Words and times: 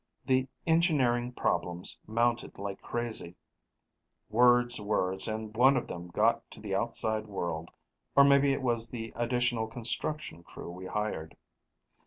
The 0.25 0.47
engineering 0.65 1.31
problems 1.31 1.99
mounted 2.07 2.57
like 2.57 2.81
crazy. 2.81 3.35
Words, 4.31 4.81
words, 4.81 5.27
and 5.27 5.55
one 5.55 5.77
of 5.77 5.85
them 5.85 6.07
got 6.07 6.49
to 6.49 6.59
the 6.59 6.73
outside 6.73 7.27
world. 7.27 7.69
Or 8.15 8.23
maybe 8.23 8.51
it 8.51 8.63
was 8.63 8.89
the 8.89 9.13
additional 9.15 9.67
construction 9.67 10.41
crew 10.41 10.71
we 10.71 10.87
hired. 10.87 11.37